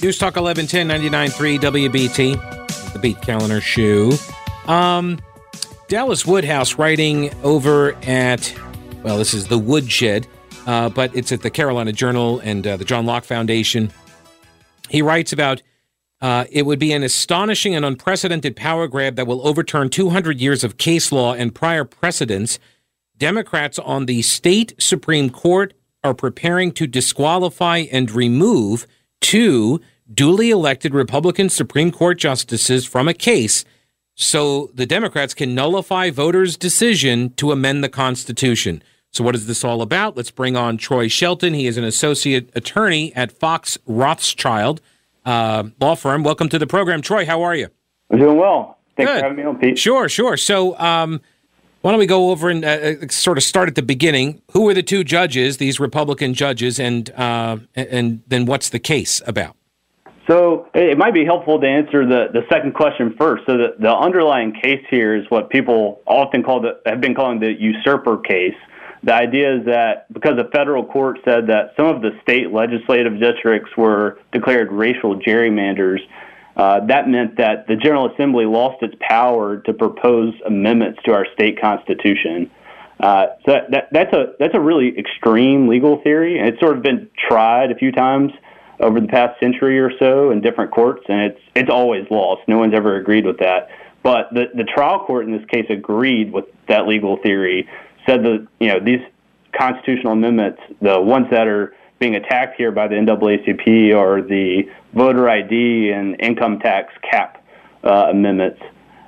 [0.00, 4.12] News Talk 1110 99.3 WBT, the Pete Kaliner Show.
[4.72, 5.18] Um,
[5.88, 8.54] Dallas Woodhouse writing over at,
[9.02, 10.28] well, this is the Woodshed,
[10.66, 13.90] uh, but it's at the Carolina Journal and uh, the John Locke Foundation.
[14.88, 15.62] He writes about
[16.20, 20.62] uh, it would be an astonishing and unprecedented power grab that will overturn 200 years
[20.62, 22.60] of case law and prior precedents.
[23.16, 25.74] Democrats on the state Supreme Court
[26.04, 28.86] are preparing to disqualify and remove
[29.20, 29.80] two
[30.12, 33.64] duly elected Republican Supreme Court justices from a case
[34.14, 38.82] so the Democrats can nullify voters' decision to amend the Constitution.
[39.12, 40.16] So, what is this all about?
[40.16, 41.54] Let's bring on Troy Shelton.
[41.54, 44.80] He is an associate attorney at Fox Rothschild
[45.24, 46.24] uh, law firm.
[46.24, 47.24] Welcome to the program, Troy.
[47.26, 47.68] How are you?
[48.10, 48.78] I'm doing well.
[48.96, 49.18] Thanks Good.
[49.20, 49.78] for having me on, Pete.
[49.78, 50.36] Sure, sure.
[50.36, 51.20] So, um,
[51.88, 54.42] why don't we go over and uh, uh, sort of start at the beginning?
[54.50, 59.22] Who were the two judges, these Republican judges, and uh, and then what's the case
[59.26, 59.56] about?
[60.28, 63.46] So it might be helpful to answer the, the second question first.
[63.46, 67.40] So the, the underlying case here is what people often call the, have been calling
[67.40, 68.58] the usurper case.
[69.02, 73.18] The idea is that because the federal court said that some of the state legislative
[73.18, 76.00] districts were declared racial gerrymanders,
[76.58, 81.24] uh, that meant that the General Assembly lost its power to propose amendments to our
[81.32, 82.50] state constitution.
[82.98, 86.76] Uh, so that, that, that's a that's a really extreme legal theory, and it's sort
[86.76, 88.32] of been tried a few times
[88.80, 92.42] over the past century or so in different courts, and it's it's always lost.
[92.48, 93.68] No one's ever agreed with that.
[94.02, 97.68] But the the trial court in this case agreed with that legal theory,
[98.04, 99.00] said that you know these
[99.56, 105.28] constitutional amendments, the ones that are being attacked here by the NAACP are the voter
[105.28, 107.44] ID and income tax cap
[107.84, 108.60] uh, amendments.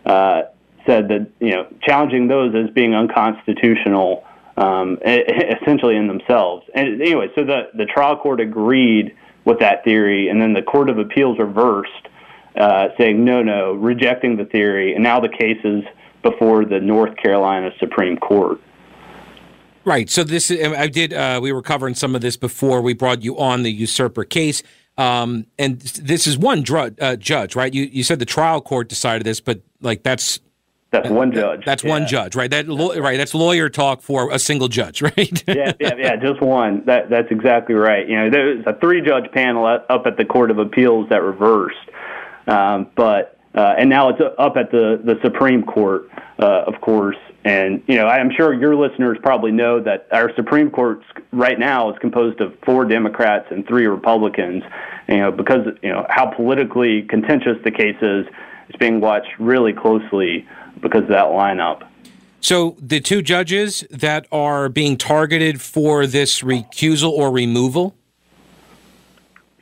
[0.04, 0.42] Uh,
[0.86, 4.24] said that you know challenging those as being unconstitutional,
[4.56, 6.66] um, essentially in themselves.
[6.74, 10.90] And anyway, so the the trial court agreed with that theory, and then the Court
[10.90, 12.08] of Appeals reversed,
[12.56, 15.84] uh, saying no, no, rejecting the theory, and now the case is
[16.22, 18.60] before the North Carolina Supreme Court.
[19.84, 20.10] Right.
[20.10, 21.12] So this, I did.
[21.12, 24.62] Uh, we were covering some of this before we brought you on the usurper case,
[24.98, 27.72] um, and this is one dr- uh, judge, right?
[27.72, 30.38] You you said the trial court decided this, but like that's
[30.90, 31.64] that's one judge.
[31.64, 31.90] That's yeah.
[31.90, 32.50] one judge, right?
[32.50, 33.16] That right.
[33.16, 35.44] That's lawyer talk for a single judge, right?
[35.48, 36.16] yeah, yeah, yeah.
[36.16, 36.84] Just one.
[36.86, 38.08] That that's exactly right.
[38.08, 41.78] You know, there's a three judge panel up at the Court of Appeals that reversed,
[42.46, 47.16] um, but uh, and now it's up at the the Supreme Court, uh, of course.
[47.44, 51.02] And you know, I'm sure your listeners probably know that our Supreme Court
[51.32, 54.62] right now is composed of four Democrats and three Republicans.
[55.08, 58.26] You know, because you know how politically contentious the case is,
[58.68, 60.46] it's being watched really closely
[60.80, 61.86] because of that lineup.
[62.40, 67.94] So the two judges that are being targeted for this recusal or removal.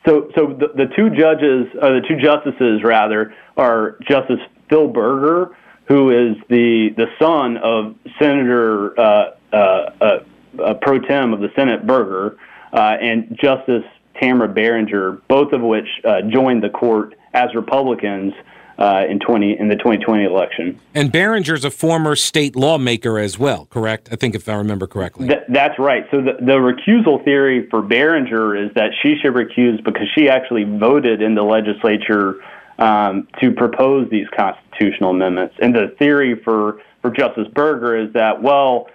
[0.07, 5.55] So, so the, the two judges, or the two justices rather, are Justice Phil Berger,
[5.87, 10.19] who is the the son of Senator uh, uh, uh,
[10.63, 12.39] uh pro tem of the Senate Berger,
[12.73, 13.85] uh, and Justice
[14.21, 18.35] Tamara Barringer, both of which uh, joined the court as Republicans
[18.79, 20.79] uh, in twenty in the 2020 election.
[20.95, 24.09] And Barringer's a former state lawmaker as well, correct?
[24.13, 25.27] I think if I remember correctly.
[25.27, 26.07] Th- that's right.
[26.13, 30.63] So the, the recusal theory for Barringer is that she should recuse because she actually
[30.63, 32.37] voted in the legislature
[32.79, 35.55] um, to propose these constitutional amendments.
[35.61, 38.89] And the theory for for Justice Berger is that well.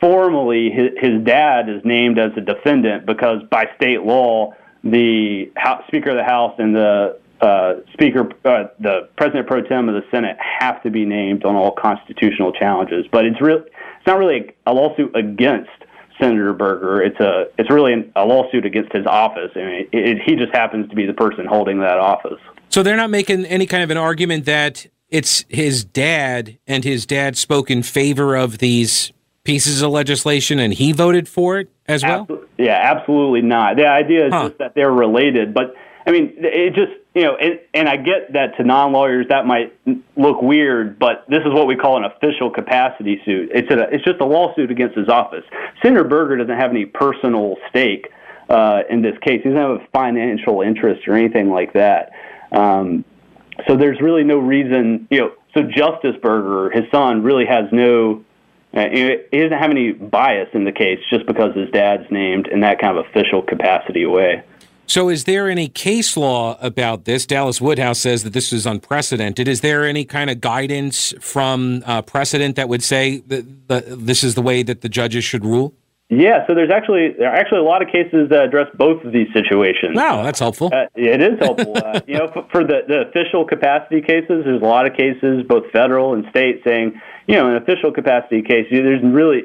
[0.00, 5.82] Formally, his, his dad is named as a defendant because by state law, the House,
[5.88, 10.04] Speaker of the House and the uh, Speaker, uh, the President pro tem of the
[10.10, 13.06] Senate have to be named on all constitutional challenges.
[13.12, 13.58] But it's real.
[13.58, 15.70] It's not really a lawsuit against
[16.18, 17.02] Senator Berger.
[17.02, 19.50] It's a it's really a lawsuit against his office.
[19.54, 22.40] I mean, it, it, he just happens to be the person holding that office.
[22.70, 27.04] So they're not making any kind of an argument that it's his dad and his
[27.04, 29.12] dad spoke in favor of these
[29.44, 32.26] pieces of legislation and he voted for it as well.
[32.26, 33.76] Absol- yeah, absolutely not.
[33.76, 34.48] The idea is huh.
[34.48, 35.74] just that they're related, but
[36.06, 39.76] I mean, it just you know, and, and I get that to non-lawyers that might
[40.16, 43.50] look weird, but this is what we call an official capacity suit.
[43.52, 45.42] It's a, it's just a lawsuit against his office.
[45.82, 48.12] Senator Berger doesn't have any personal stake
[48.48, 49.40] uh, in this case.
[49.42, 52.12] He doesn't have a financial interest or anything like that.
[52.52, 53.04] Um,
[53.66, 55.32] so there's really no reason, you know.
[55.54, 58.24] So Justice Berger, his son, really has no.
[58.72, 62.60] Uh, he doesn't have any bias in the case just because his dad's named in
[62.60, 64.44] that kind of official capacity way.
[64.90, 67.24] So, is there any case law about this?
[67.24, 69.46] Dallas Woodhouse says that this is unprecedented.
[69.46, 74.24] Is there any kind of guidance from uh, precedent that would say that, that this
[74.24, 75.74] is the way that the judges should rule?
[76.12, 79.12] Yeah, so there's actually there are actually a lot of cases that address both of
[79.12, 79.94] these situations.
[79.94, 80.70] Wow, that's helpful.
[80.72, 81.76] Uh, it is helpful.
[81.76, 85.44] uh, you know, for, for the, the official capacity cases, there's a lot of cases,
[85.48, 89.44] both federal and state, saying, you know, an official capacity case, there's really,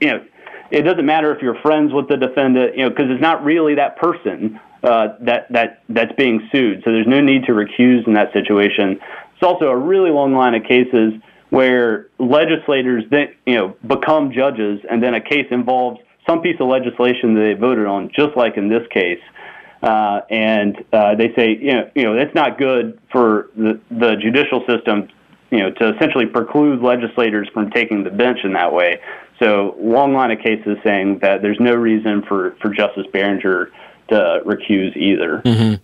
[0.00, 0.24] you know,
[0.70, 3.74] it doesn't matter if you're friends with the defendant, you know, because it's not really
[3.74, 6.82] that person uh, that that that's being sued.
[6.84, 8.98] So there's no need to recuse in that situation.
[9.34, 11.12] It's also a really long line of cases
[11.50, 16.68] where legislators then you know become judges, and then a case involves some piece of
[16.68, 19.20] legislation that they voted on, just like in this case.
[19.82, 24.16] Uh, and uh, they say, you know, you know, that's not good for the, the
[24.16, 25.08] judicial system,
[25.50, 29.00] you know, to essentially preclude legislators from taking the bench in that way.
[29.38, 33.70] So, long line of cases saying that there's no reason for, for Justice Barringer
[34.08, 35.42] to recuse either.
[35.44, 35.74] Mm-hmm.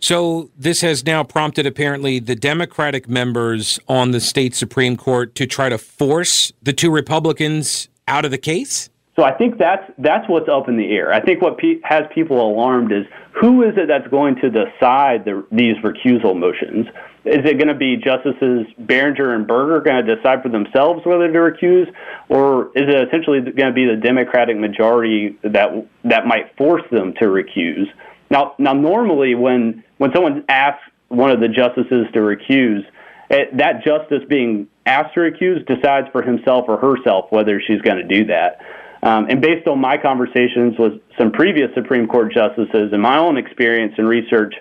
[0.00, 5.46] So, this has now prompted apparently the Democratic members on the state Supreme Court to
[5.46, 8.90] try to force the two Republicans out of the case?
[9.16, 11.12] So I think that's that's what's up in the air.
[11.12, 15.24] I think what pe- has people alarmed is who is it that's going to decide
[15.24, 16.88] the, these recusal motions?
[17.24, 21.32] Is it going to be Justices Barringer and Berger going to decide for themselves whether
[21.32, 21.86] to recuse,
[22.28, 25.70] or is it essentially going to be the Democratic majority that
[26.04, 27.86] that might force them to recuse?
[28.30, 32.84] Now, now normally when when someone asks one of the justices to recuse,
[33.30, 37.96] it, that justice being asked to recuse decides for himself or herself whether she's going
[37.96, 38.58] to do that.
[39.04, 43.36] Um, and based on my conversations with some previous Supreme Court justices and my own
[43.36, 44.54] experience and research,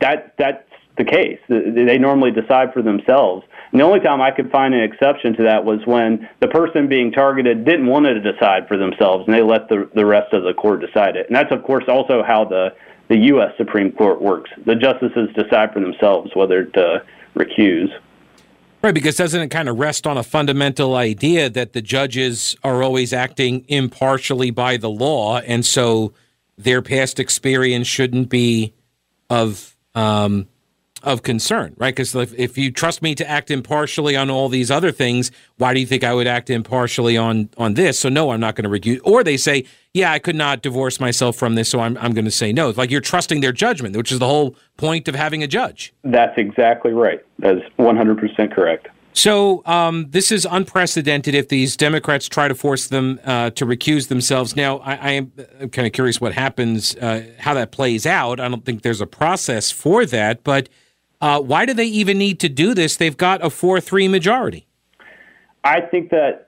[0.00, 0.62] that that's
[0.96, 1.40] the case.
[1.48, 3.44] They normally decide for themselves.
[3.72, 6.88] And the only time I could find an exception to that was when the person
[6.88, 10.44] being targeted didn't want to decide for themselves, and they let the the rest of
[10.44, 11.26] the court decide it.
[11.26, 12.74] And that's of course also how the
[13.08, 13.52] the U.S.
[13.56, 14.50] Supreme Court works.
[14.66, 17.02] The justices decide for themselves whether to
[17.34, 17.90] recuse.
[18.82, 22.82] Right, because doesn't it kind of rest on a fundamental idea that the judges are
[22.82, 26.14] always acting impartially by the law, and so
[26.56, 28.72] their past experience shouldn't be
[29.28, 30.48] of um,
[31.02, 31.94] of concern, right?
[31.94, 35.74] Because if, if you trust me to act impartially on all these other things, why
[35.74, 37.98] do you think I would act impartially on on this?
[37.98, 39.00] So no, I'm not going to recuse.
[39.04, 39.64] Or they say,
[39.94, 42.68] yeah, I could not divorce myself from this, so I'm I'm going to say no.
[42.68, 45.92] It's like you're trusting their judgment, which is the whole point of having a judge.
[46.04, 47.24] That's exactly right.
[47.38, 48.88] That's 100 percent correct.
[49.12, 51.34] So um, this is unprecedented.
[51.34, 55.32] If these Democrats try to force them uh, to recuse themselves, now I, I am
[55.72, 58.40] kind of curious what happens, uh, how that plays out.
[58.40, 60.68] I don't think there's a process for that, but
[61.20, 62.96] uh, why do they even need to do this?
[62.96, 64.66] They've got a 4 3 majority.
[65.64, 66.46] I think that.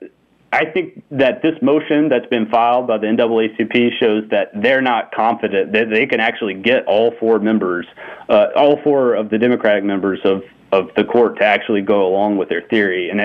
[0.51, 5.11] I think that this motion that's been filed by the NAACP shows that they're not
[5.11, 7.87] confident that they can actually get all four members,
[8.29, 12.37] uh, all four of the Democratic members of, of the court to actually go along
[12.37, 13.09] with their theory.
[13.09, 13.19] And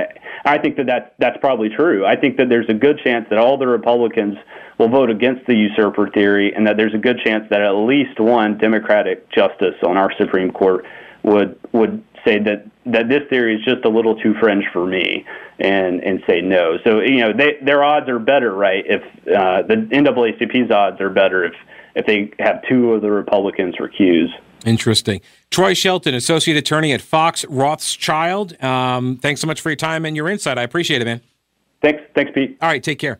[0.46, 2.06] I think that that's, that's probably true.
[2.06, 4.38] I think that there's a good chance that all the Republicans
[4.78, 8.18] will vote against the usurper theory, and that there's a good chance that at least
[8.18, 10.86] one Democratic justice on our Supreme Court
[11.28, 15.24] would would say that that this theory is just a little too fringe for me
[15.58, 16.78] and and say no.
[16.84, 18.84] So you know they, their odds are better, right?
[18.86, 21.54] If uh, the NAACP's odds are better if
[21.94, 24.30] if they have two of the Republicans recuse.
[24.64, 25.20] Interesting.
[25.50, 28.62] Troy Shelton, Associate Attorney at Fox Rothschild.
[28.62, 30.58] Um, thanks so much for your time and your insight.
[30.58, 31.20] I appreciate it, man.
[31.80, 32.02] Thanks.
[32.14, 32.58] Thanks, Pete.
[32.60, 32.82] All right.
[32.82, 33.18] Take care.